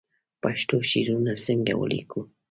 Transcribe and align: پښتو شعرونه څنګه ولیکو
پښتو 0.41 0.75
شعرونه 0.89 1.33
څنګه 1.45 1.73
ولیکو 1.79 2.21